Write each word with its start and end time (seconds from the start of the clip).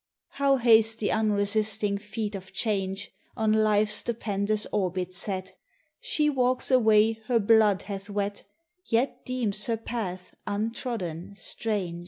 How 0.29 0.57
haste 0.57 0.97
the 0.97 1.09
unresting 1.09 1.99
feet 1.99 2.33
of 2.33 2.51
Change, 2.53 3.11
On 3.37 3.53
life's 3.53 3.93
stupendous 3.97 4.65
orbit 4.71 5.13
set! 5.13 5.55
She 5.99 6.27
walks 6.27 6.71
a 6.71 6.79
way 6.79 7.19
her 7.27 7.39
blood 7.39 7.83
hath 7.83 8.09
wet, 8.09 8.43
Yet 8.83 9.23
deems 9.27 9.67
her 9.67 9.77
path 9.77 10.33
untrodden, 10.47 11.35
strange. 11.35 11.99